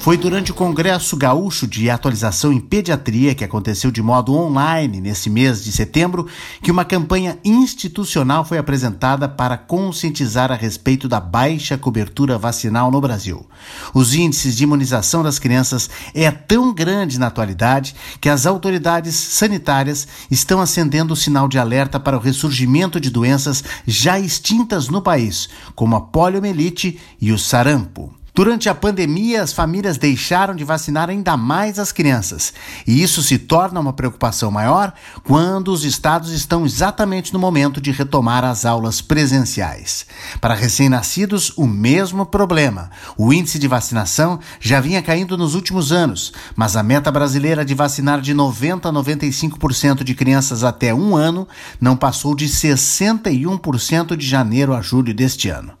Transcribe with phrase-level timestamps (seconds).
[0.00, 5.28] Foi durante o Congresso Gaúcho de Atualização em Pediatria, que aconteceu de modo online nesse
[5.28, 6.26] mês de setembro,
[6.62, 12.98] que uma campanha institucional foi apresentada para conscientizar a respeito da baixa cobertura vacinal no
[12.98, 13.46] Brasil.
[13.92, 20.08] Os índices de imunização das crianças é tão grande na atualidade que as autoridades sanitárias
[20.30, 25.50] estão acendendo o sinal de alerta para o ressurgimento de doenças já extintas no país,
[25.74, 28.18] como a poliomielite e o sarampo.
[28.34, 32.54] Durante a pandemia, as famílias deixaram de vacinar ainda mais as crianças,
[32.86, 34.92] e isso se torna uma preocupação maior
[35.24, 40.06] quando os estados estão exatamente no momento de retomar as aulas presenciais.
[40.40, 42.90] Para recém-nascidos, o mesmo problema.
[43.16, 47.74] O índice de vacinação já vinha caindo nos últimos anos, mas a meta brasileira de
[47.74, 51.48] vacinar de 90 a 95% de crianças até um ano
[51.80, 55.79] não passou de 61% de janeiro a julho deste ano.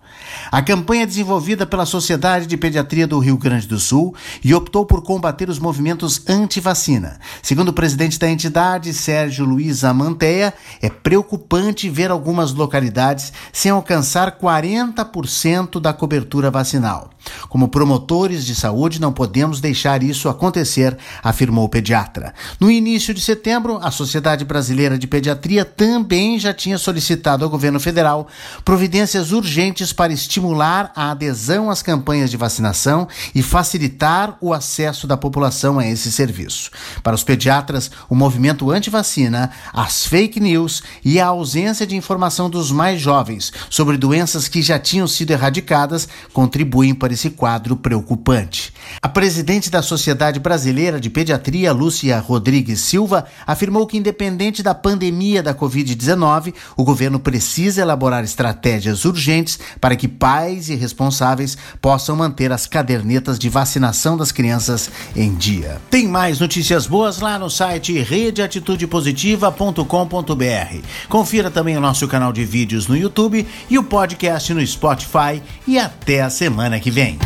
[0.50, 4.84] A campanha é desenvolvida pela Sociedade de Pediatria do Rio Grande do Sul e optou
[4.84, 7.18] por combater os movimentos anti-vacina.
[7.42, 14.38] Segundo o presidente da entidade, Sérgio Luiz Amanteia, é preocupante ver algumas localidades sem alcançar
[14.38, 17.10] 40% da cobertura vacinal.
[17.48, 22.34] Como promotores de saúde, não podemos deixar isso acontecer, afirmou o pediatra.
[22.58, 27.78] No início de setembro, a Sociedade Brasileira de Pediatria também já tinha solicitado ao governo
[27.78, 28.26] federal
[28.64, 35.14] providências urgentes para estimular a adesão às campanhas de vacinação e facilitar o acesso da
[35.14, 36.70] população a esse serviço.
[37.02, 42.72] Para os pediatras, o movimento anti-vacina, as fake news e a ausência de informação dos
[42.72, 48.72] mais jovens sobre doenças que já tinham sido erradicadas contribuem para esse quadro preocupante.
[49.02, 55.42] A presidente da Sociedade Brasileira de Pediatria, Lúcia Rodrigues Silva, afirmou que, independente da pandemia
[55.42, 62.50] da Covid-19, o governo precisa elaborar estratégias urgentes para que pais e responsáveis possam manter
[62.52, 65.80] as cadernetas de vacinação das crianças em dia.
[65.90, 70.86] Tem mais notícias boas lá no site redeatitudepositiva.com.br.
[71.08, 75.42] Confira também o nosso canal de vídeos no YouTube e o podcast no Spotify.
[75.66, 77.18] E até a semana que vem.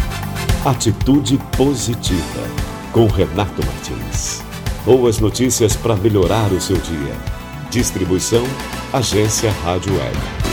[0.64, 2.48] Atitude Positiva,
[2.92, 4.42] com Renato Martins.
[4.84, 7.14] Boas notícias para melhorar o seu dia.
[7.70, 8.44] Distribuição
[8.92, 10.43] Agência Rádio Web.